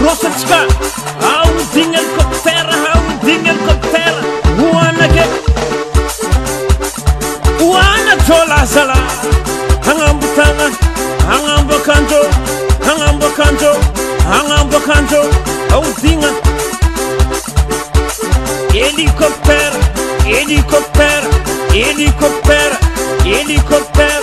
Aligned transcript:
rosatsika 0.02 0.58
aodina 1.24 1.98
helikoptera 1.98 2.74
aodina 2.96 3.52
helikoptera 3.52 4.22
oanake 4.74 5.24
oanajolazala 7.64 8.96
anambotana 9.92 10.66
anambo 11.34 11.76
akanjô 11.76 12.22
anambo 12.92 13.26
akanjô 13.28 13.72
anambo 14.40 14.78
akanjo 14.78 15.22
aodina 15.74 16.30
elikoptera 18.86 19.80
helikoptera 20.26 21.30
elikoptera 21.88 22.78
élikopte 23.38 24.17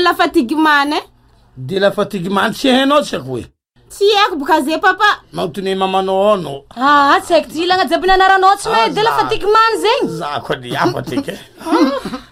lafatigy 0.03 0.55
many 0.57 0.93
ai 0.93 0.99
eh? 0.99 1.05
de 1.57 1.79
lafatigy 1.79 2.29
many 2.29 2.55
tsy 2.55 2.69
hahinao 2.69 3.03
tsy 3.03 3.15
haiko 3.17 3.29
hoe 3.31 3.45
tsy 3.91 4.05
haiko 4.19 4.35
bôkaze 4.37 4.79
papa 4.81 5.09
manontony 5.33 5.75
mamanao 5.75 6.17
ao 6.29 6.35
anao 6.35 6.59
aa 6.77 7.15
ah, 7.17 7.21
tsy 7.23 7.33
haiko 7.33 7.49
y 7.59 7.63
ilagna 7.65 7.85
jiabiny 7.89 8.13
anaranao 8.15 8.57
tsy 8.57 8.69
maha 8.69 8.89
de 8.89 9.03
lafatigy 9.03 9.47
ah, 9.47 9.53
many 9.55 9.77
zegny 9.83 10.19
za 10.19 10.41
ko 10.45 10.53
de 10.63 10.69
afatke 10.85 11.33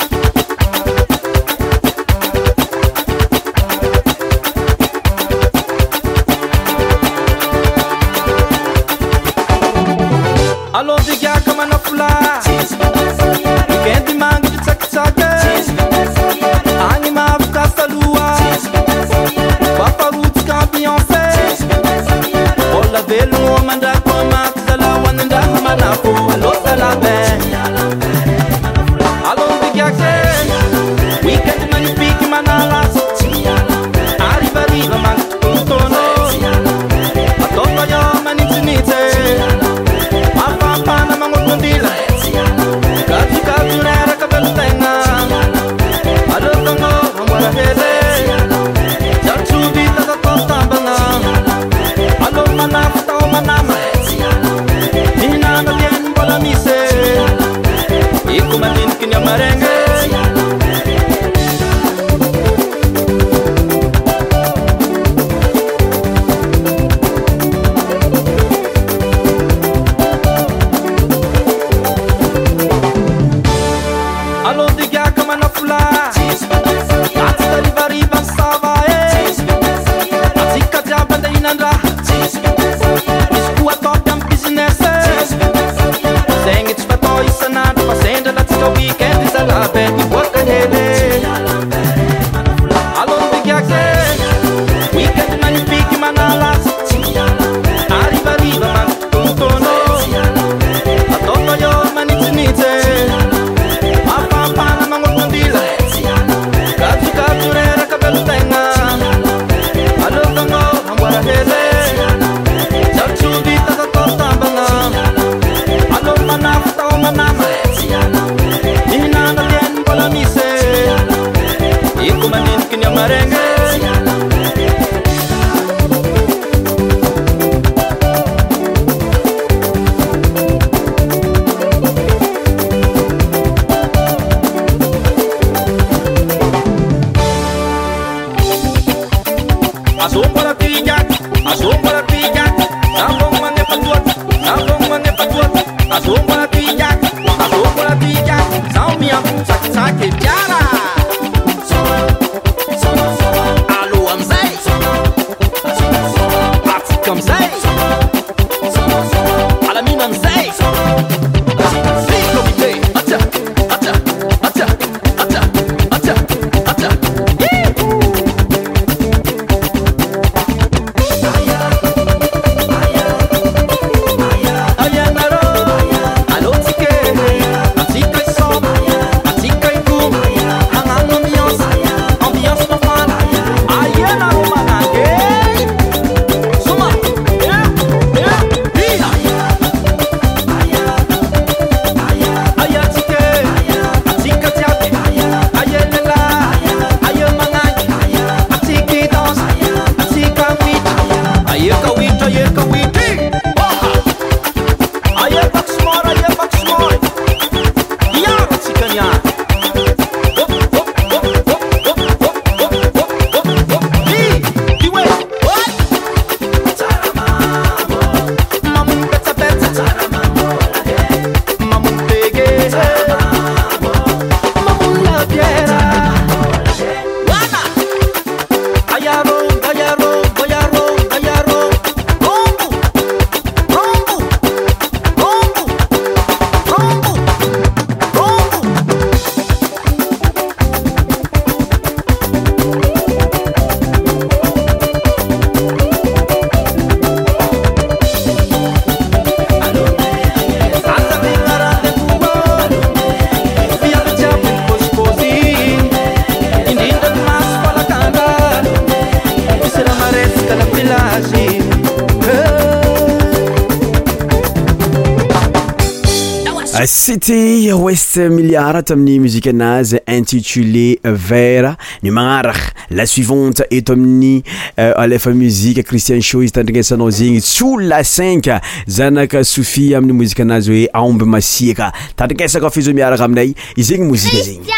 milliarata 268.17 268.93
amin'ny 268.93 269.19
muzika 269.23 269.51
anazy 269.53 269.99
intitulé 270.07 270.99
vert 271.03 271.77
ny 272.03 272.11
magnaraka 272.13 272.73
la 272.91 273.05
suivante 273.05 273.63
eto 273.71 273.93
amin'ny 273.93 274.43
euh, 274.79 274.93
alefa 274.97 275.31
muzike 275.35 275.83
cristian 275.83 276.21
show 276.21 276.41
izy 276.43 276.51
tandrinasanao 276.57 277.11
zegny 277.11 277.41
tso 277.41 277.77
la 277.79 278.03
cinq 278.03 278.49
zanaka 278.87 279.43
sofie 279.43 279.95
amin'ny 279.97 280.17
mozika 280.19 280.43
anazy 280.43 280.71
hoe 280.71 280.89
aomby 280.93 281.25
masiaka 281.25 281.91
tandrinasaka 282.15 282.69
fazao 282.71 282.93
miaraka 282.97 283.23
aminay 283.25 283.53
izyegny 283.77 284.07
mozika 284.11 284.43
zegny 284.45 284.70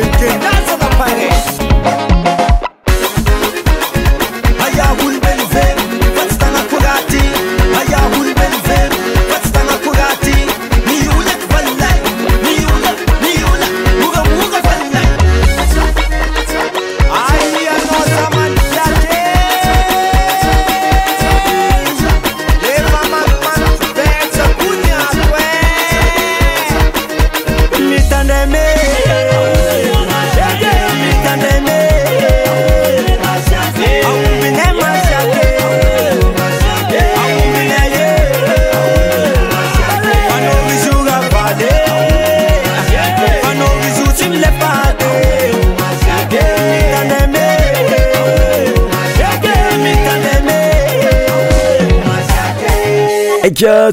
drinking. 0.00 0.55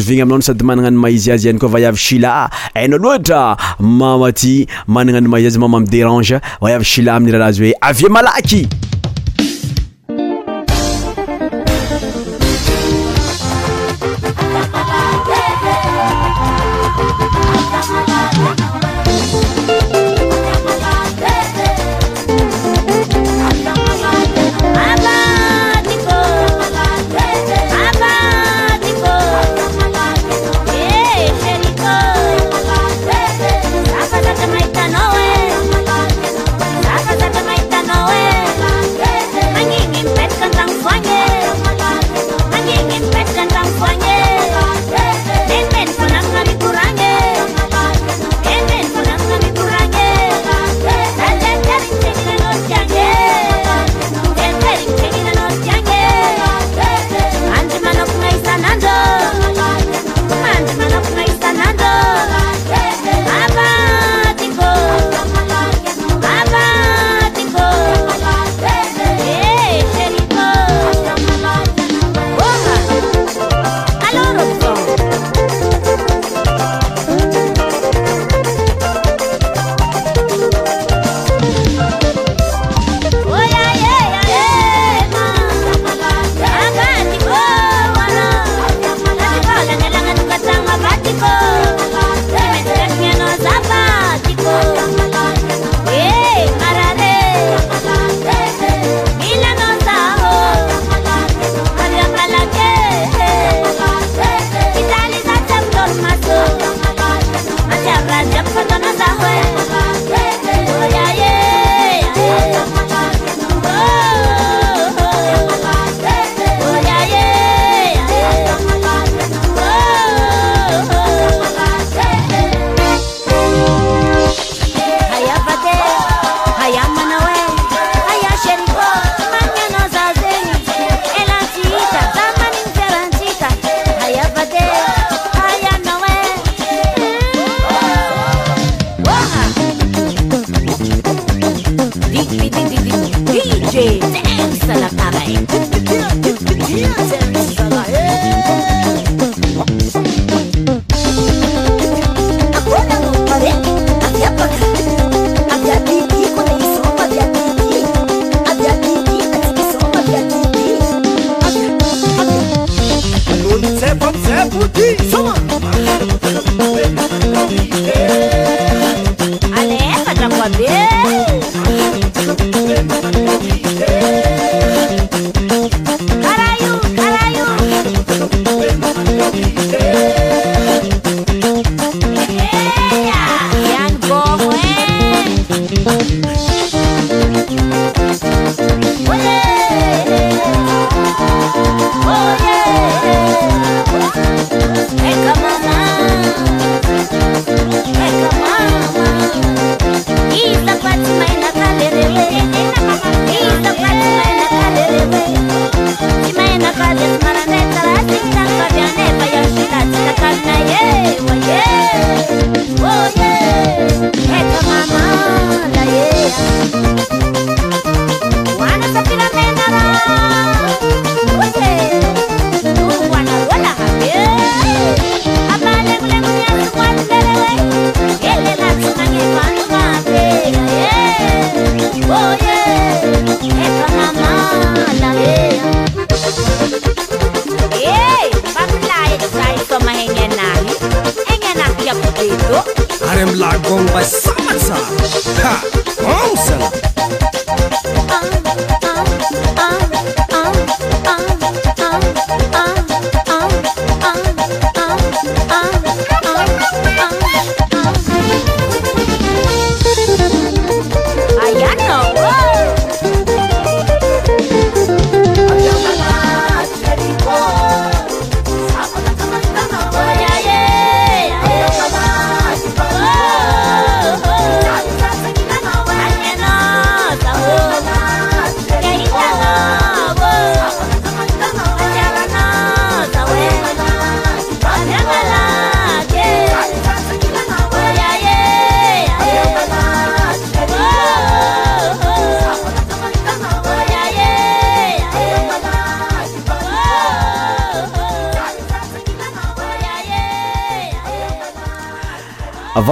vigny 0.00 0.22
aminao 0.22 0.38
no 0.38 0.42
sady 0.42 0.64
manana 0.64 0.88
ano 0.88 1.00
maizy 1.00 1.32
azy 1.32 1.44
ihany 1.48 1.58
koa 1.58 1.68
vayavy 1.68 1.98
shila 1.98 2.30
ah, 2.44 2.50
hana 2.74 2.96
loatra 2.98 3.56
mama 3.78 4.32
ty 4.32 4.66
manana 4.86 5.18
any 5.18 5.28
maizy 5.28 5.46
azy 5.46 5.58
mama 5.58 5.76
am 5.78 5.84
derange 5.84 6.40
vayavy 6.62 6.84
sila 6.84 7.14
amin'y 7.16 7.32
raharazy 7.32 7.64
hoe 7.70 7.74
avie 7.80 8.08
malaky 8.08 8.62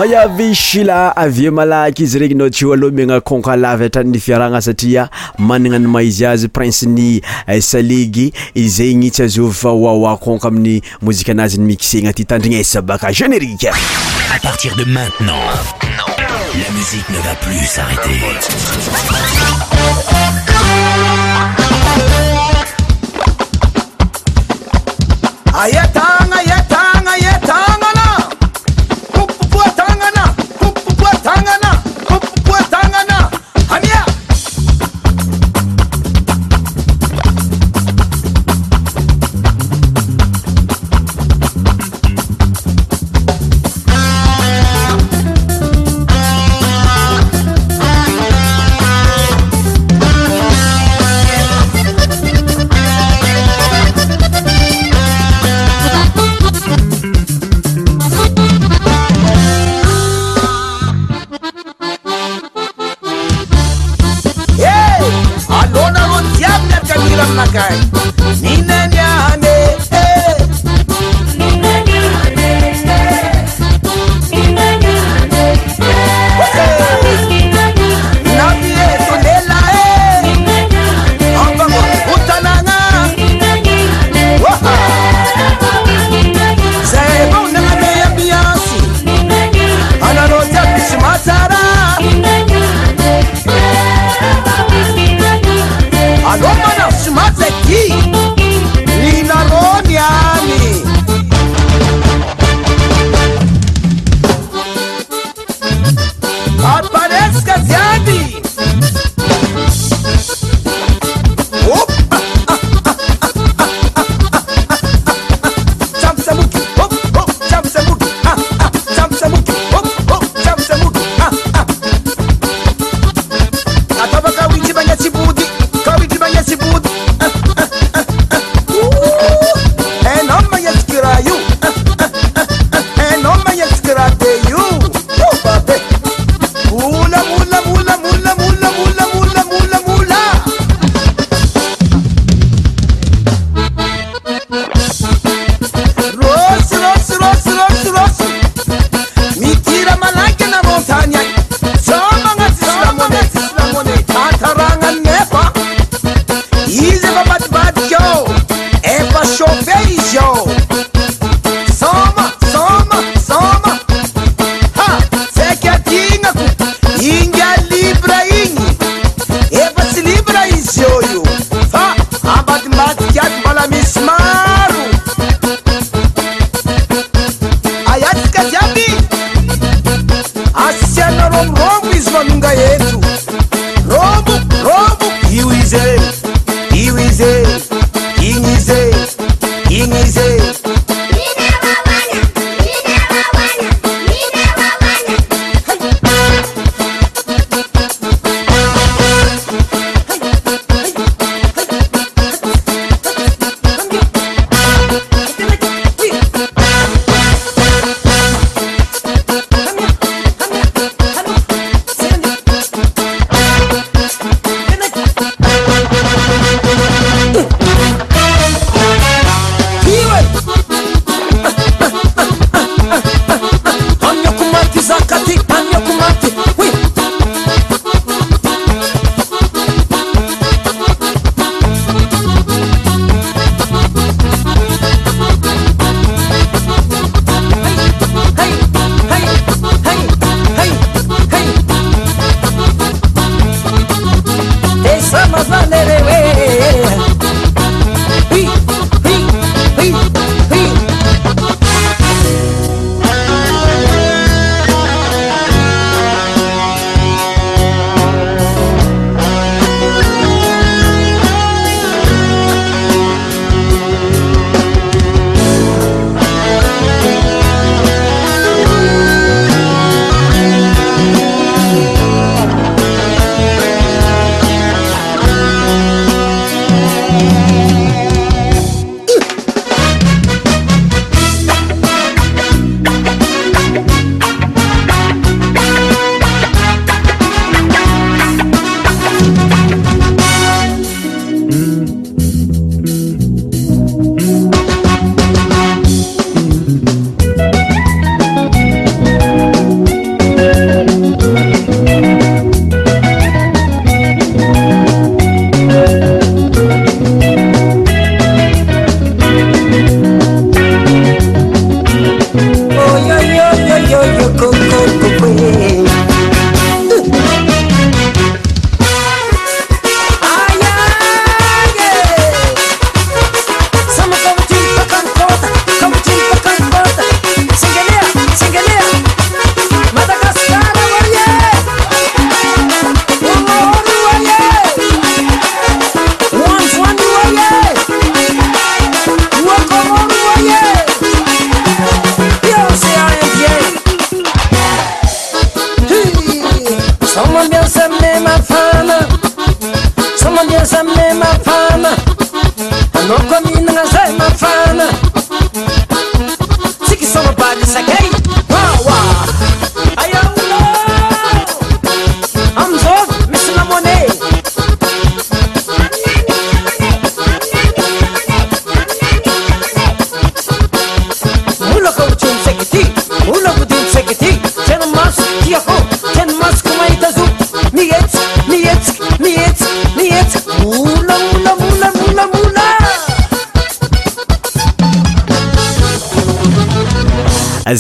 iaby 0.07 0.55
sila 0.55 1.11
avie 1.17 1.51
malaka 1.51 2.03
izy 2.03 2.19
regny 2.19 2.37
nao 2.39 2.49
ty 2.51 2.65
o 2.67 2.73
aloha 2.73 2.93
migna 2.95 3.21
conka 3.21 3.57
lavy 3.57 3.85
atrannifiarana 3.89 4.61
satria 4.63 5.09
manana 5.39 5.79
ny 5.79 5.87
maizy 5.91 6.27
azy 6.27 6.49
prince 6.49 6.87
ny 6.87 7.21
eh, 7.49 7.61
saligy 7.63 8.33
izegny 8.55 9.07
itsy 9.09 9.23
azofaoaoaconka 9.25 10.49
amin'ny 10.49 10.81
mozika 11.03 11.33
anazy 11.33 11.59
ny 11.59 11.67
mixegna 11.67 12.11
aty 12.11 12.25
tandrina 12.25 12.59
isabaka 12.61 13.11
generike 13.13 13.71
partir 14.43 14.77
de 14.79 14.85
maintenant 14.85 15.55
lamsie 16.55 16.99
nevaplus 17.11 17.79
arrteraana 17.79 18.37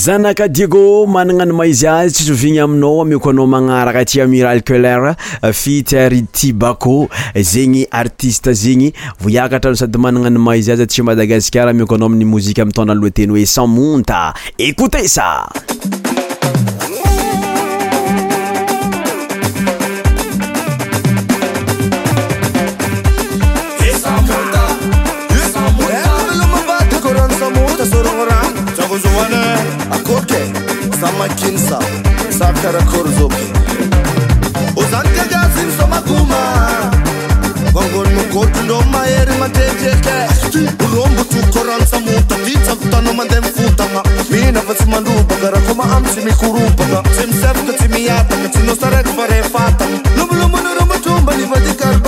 zagnaka 0.07 0.46
diago 0.48 1.04
managna 1.07 1.42
ny 1.50 1.54
maizy 1.59 1.88
azy 1.90 2.12
tsisovigny 2.14 2.61
aminao 2.62 3.00
amiko 3.02 3.30
anao 3.34 3.46
magnaraka 3.50 4.04
ti 4.07 4.20
amiral 4.22 4.61
celer 4.62 5.14
fitsiari 5.52 6.18
eh, 6.22 6.28
tibako 6.32 7.09
eh, 7.34 7.42
zegny 7.42 7.82
artiste 7.90 8.54
zegny 8.54 8.92
voiakatrany 9.22 9.74
sady 9.80 9.98
magnana 9.98 10.30
ny 10.30 10.38
maizy 10.38 10.70
azy 10.76 10.86
ati 10.86 11.02
madagasicara 11.02 11.74
amiko 11.74 11.98
anao 11.98 12.07
amin'ny 12.07 12.28
mozike 12.30 12.62
ami 12.62 12.70
tondra 12.72 12.94
anyloateny 12.94 13.34
hoe 13.34 13.46
samonta 13.57 14.22
ekotaisa 14.59 15.26
мaмsеmikrupка 45.84 47.02
seмsепtа 47.18 47.76
емiятака 47.84 48.48
енoсreg 48.62 49.08
varefaта 49.20 49.88
lоmlоmоnоnоmtumbани 50.18 51.46
vdик 51.52 52.04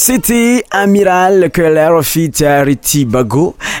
C'était 0.00 0.64
Amiral 0.70 1.50
que 1.50 1.62
Fit 2.02 2.30
Bago 3.04 3.56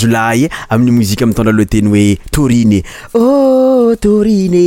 zolaha 0.00 0.32
y 0.40 0.44
amin'ny 0.72 0.90
mozikue 0.96 1.24
amiy 1.28 1.36
tondraloa 1.38 1.68
teny 1.72 1.86
hoe 1.92 2.06
torine 2.32 2.78
ôh 3.12 3.28
oh, 3.28 3.86
torine 4.04 4.64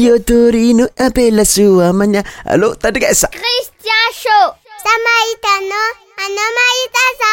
io 0.00 0.14
torino 0.28 0.84
appelasoamanya 1.08 2.22
allô 2.52 2.68
tandrikasa 2.80 3.28
christian 3.36 4.06
sha 4.20 4.38
za 4.84 4.94
mahitaanao 5.06 5.88
anao 6.24 6.50
mahita 6.58 7.04
za 7.20 7.32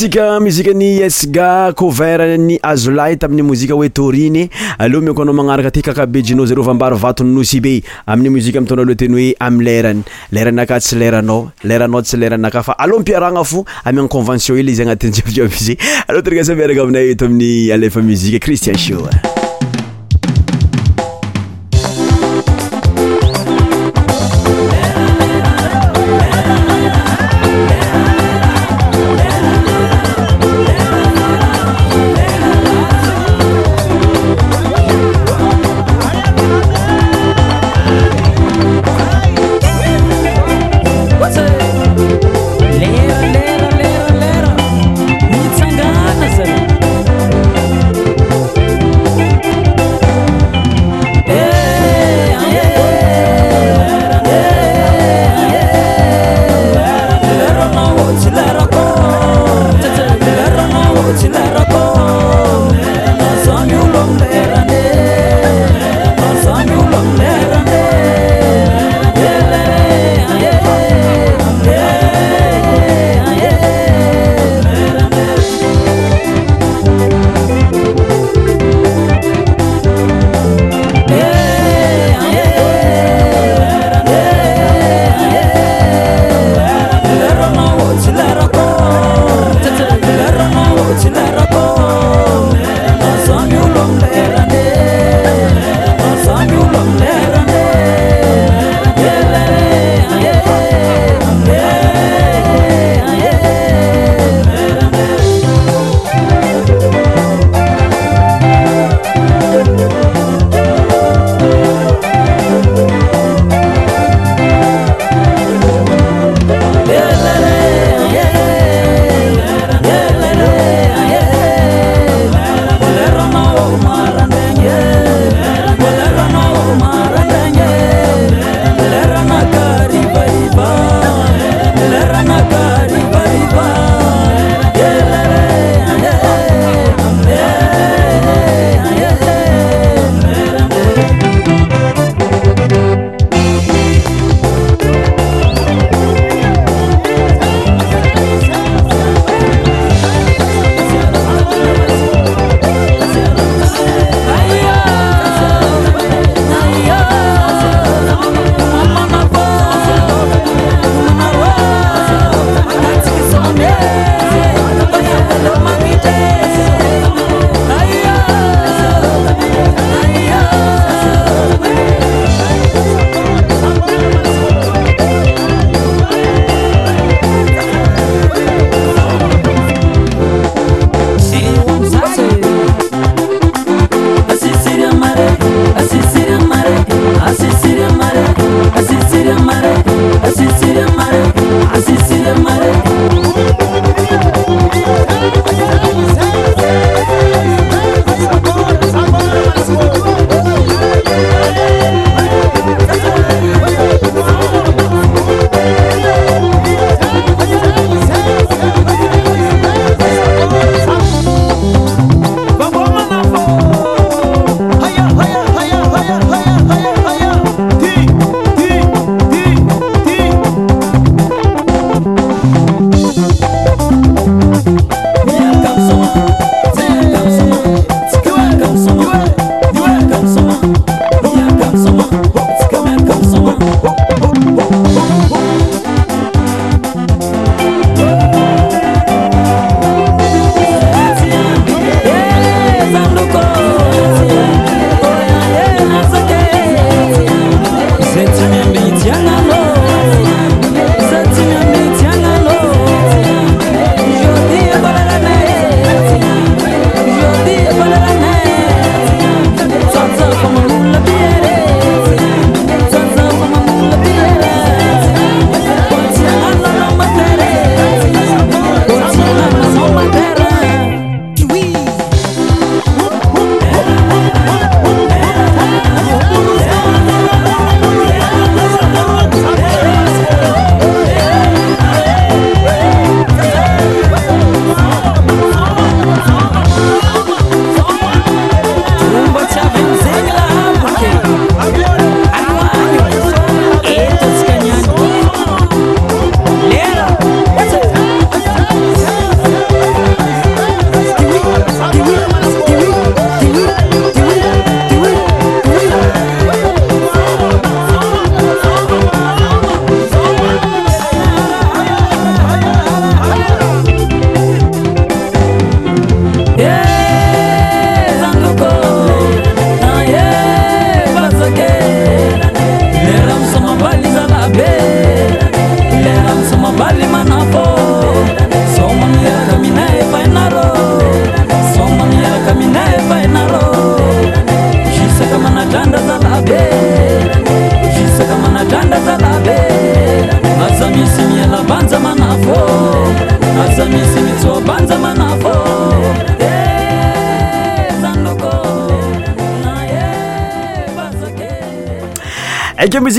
sika 0.00 0.40
muzika 0.40 0.72
ny 0.72 1.02
esga 1.04 1.72
kover 1.76 2.22
ny 2.40 2.56
azolait 2.64 3.20
amin'ny 3.24 3.42
mozika 3.44 3.74
hoe 3.76 3.88
toriny 3.92 4.48
aleo 4.78 5.00
mikoanao 5.04 5.34
magnaraka 5.34 5.68
aty 5.68 5.82
kakabejinao 5.82 6.46
zaro 6.46 6.62
vambary 6.64 6.96
vatony 6.96 7.28
nosy 7.34 7.60
be 7.60 7.82
amin'ny 8.06 8.32
mozika 8.32 8.58
ami 8.58 8.66
taona 8.66 8.84
le 8.88 8.94
teny 8.96 9.12
hoe 9.12 9.36
am 9.38 9.60
lerany 9.60 10.00
lerany 10.32 10.58
aka 10.60 10.80
tsy 10.80 10.96
leranao 10.96 11.50
leranao 11.62 12.00
tsy 12.02 12.16
leran 12.16 12.44
akafa 12.48 12.72
aloha 12.80 13.00
mpiaragna 13.02 13.44
fo 13.44 13.64
ami 13.84 14.00
an 14.00 14.08
convention 14.08 14.56
i 14.58 14.62
la 14.62 14.70
izy 14.70 14.82
agnatin'y 14.82 15.12
jivjiby 15.20 15.64
zyy 15.64 15.76
aloa 16.08 16.22
trgasa 16.22 16.54
miaraka 16.54 16.80
aminay 16.82 17.12
to 17.14 17.26
amin'ny 17.26 17.70
alfa 17.72 18.00
muzika 18.00 18.38
cristian 18.40 18.78
sio 18.78 19.04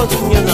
我 0.00 0.34
ل 0.34 0.49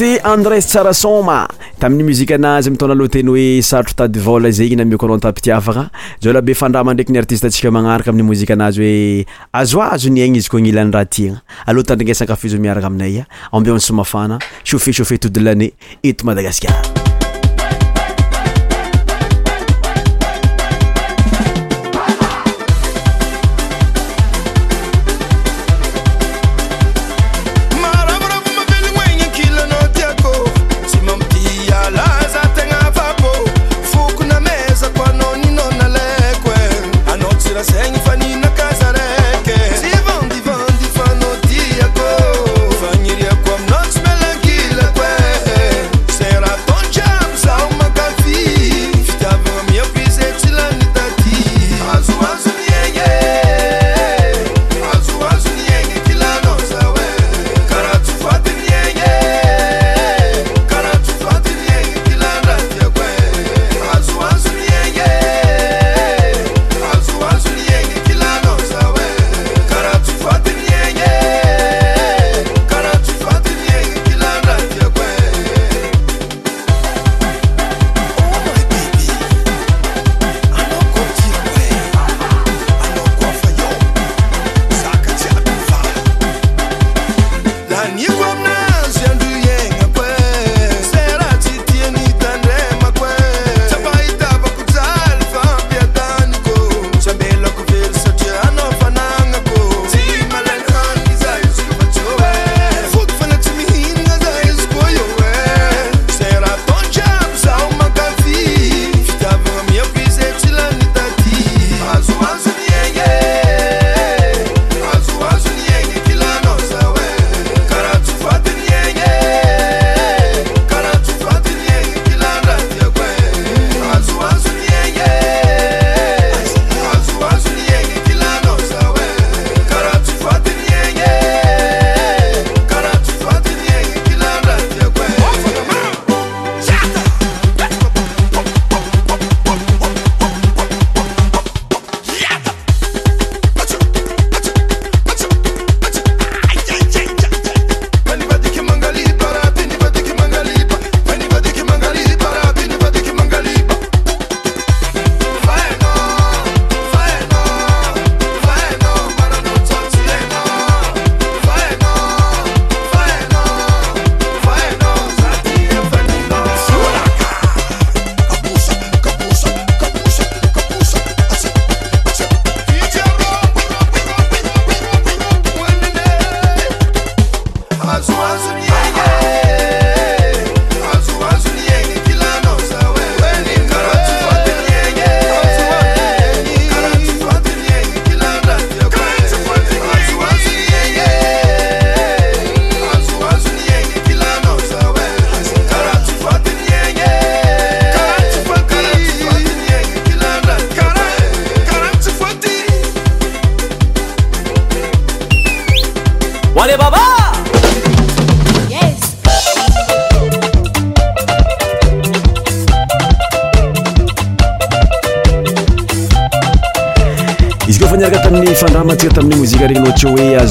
y 0.00 0.18
andres 0.24 0.66
tsara 0.66 0.92
sonma 0.94 1.46
tamin'ny 1.78 2.04
mozika 2.08 2.34
anazy 2.38 2.70
mitona 2.72 2.94
loha 2.98 3.08
teny 3.14 3.28
oe 3.34 3.44
sarotro 3.62 3.94
tady 3.98 4.18
vola 4.24 4.50
zegny 4.52 4.78
nami 4.80 4.96
ko 5.00 5.06
anaotapitiafagna 5.06 5.84
zao 6.22 6.32
labe 6.32 6.54
fandrama 6.54 6.94
ndraiky 6.94 7.12
ny 7.12 7.18
artiste 7.18 7.44
antsika 7.46 7.70
magnaraka 7.70 8.10
amin'ny 8.10 8.26
mozika 8.28 8.54
anazy 8.56 8.80
hoe 8.84 9.26
azoazo 9.52 10.10
ny 10.10 10.22
aigny 10.24 10.38
izy 10.38 10.48
koa 10.50 10.60
gnyilan'ny 10.60 10.92
raha 10.94 11.04
tiagna 11.04 11.40
aloha 11.66 11.84
tandrignasankaf 11.92 12.44
iza 12.44 12.58
miaraka 12.58 12.86
aminay 12.88 13.20
a 13.20 13.26
ambe 13.52 13.68
amin'ny 13.70 13.80
somafana 13.84 14.38
chauffet 14.64 14.92
chaufet 14.98 15.18
tout 15.20 15.30
de 15.32 15.40
lannées 15.40 15.74
eto 16.04 16.24
madagasikara 16.24 16.99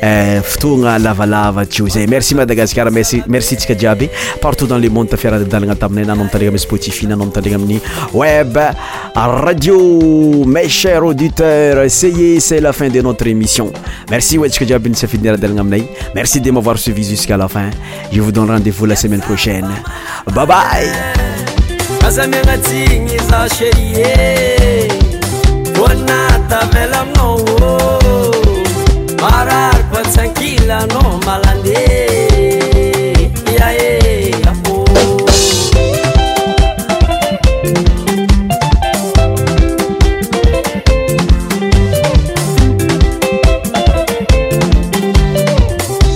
Eh, 0.01 0.41
aaatyozay 1.03 2.07
merci 2.07 2.33
madagaskar 2.35 2.87
merci 3.27 3.55
tsika 3.55 3.75
jiaby 3.75 4.09
partout 4.41 4.67
dans 4.69 4.79
lemonde 4.81 5.07
tafiaradaana 5.09 5.75
tainaynanaitayotifnanamitna 5.75 7.55
amiy 7.55 7.79
ebradio 8.25 9.77
ma 10.45 10.61
cher 10.69 11.01
auditeur 11.01 11.87
saye 11.89 12.39
cest 12.39 12.65
a 12.65 12.71
fin 12.73 12.89
de 12.91 13.01
notre 13.01 13.27
émission 13.27 13.71
merci 14.09 14.37
a 14.37 14.47
tsika 14.49 14.65
diaby 14.65 14.89
nsafidiniradalana 14.89 15.61
aminay 15.61 15.83
merci 16.15 16.39
de 16.41 16.51
mavoir 16.51 16.77
suii 16.77 17.03
jusq'à 17.03 17.35
afin 17.35 17.69
je 18.11 18.21
vous 18.21 18.31
done 18.31 18.47
rendevous 18.51 18.85
la 18.85 18.95
semaine 18.95 19.21
proaine 19.21 19.69
bbay 20.31 20.83
tsankilanaoo 30.11 31.15
malane 31.25 31.79
aeaô 33.67 34.85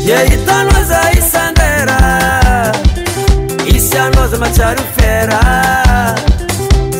iahitanao 0.07 0.83
za 0.89 1.01
isandrera 1.11 2.01
isyanao 3.75 4.27
za 4.31 4.37
majaryo 4.41 4.85
fera 4.97 5.39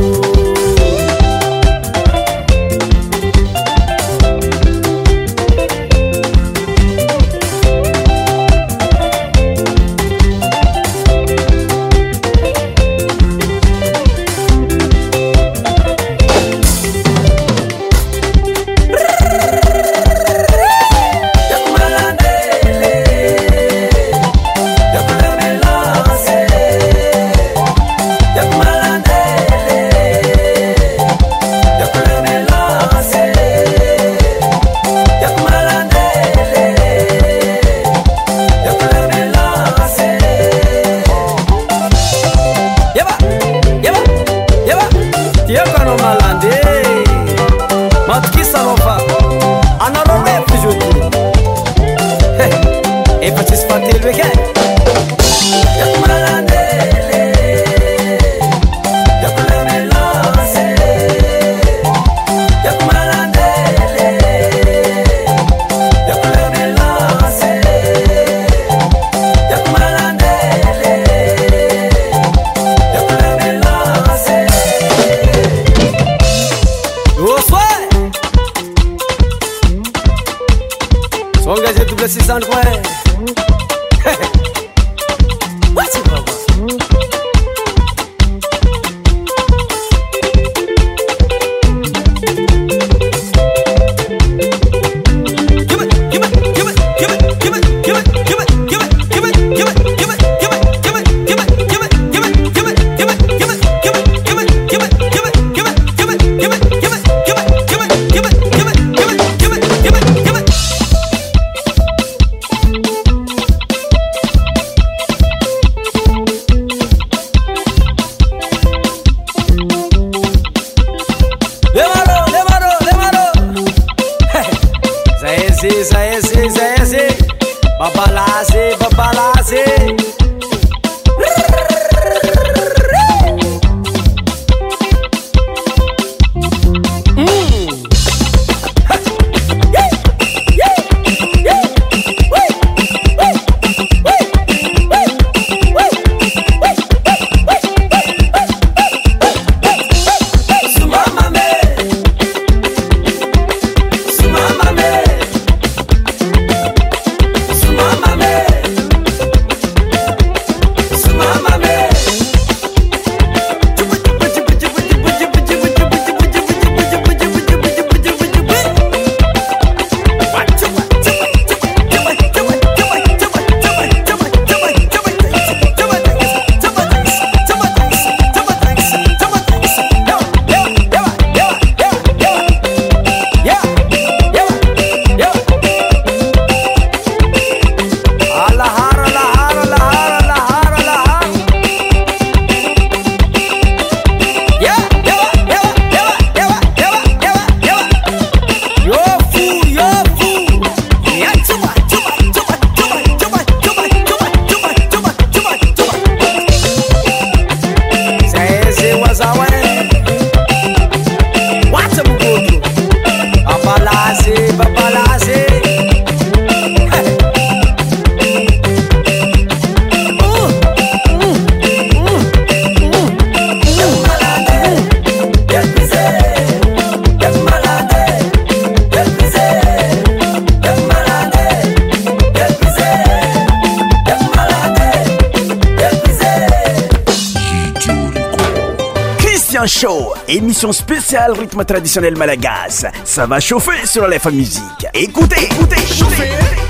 Son 240.55 240.71
spéciale 240.71 241.33
rythme 241.33 241.65
traditionnel 241.65 242.15
malagas. 242.17 242.85
Ça 243.03 243.25
va 243.27 243.41
chauffer 243.41 243.85
sur 243.85 244.07
la 244.07 244.17
Musique. 244.31 244.63
Écoutez, 244.93 245.43
écoutez, 245.51 245.75
écoutez. 245.75 246.64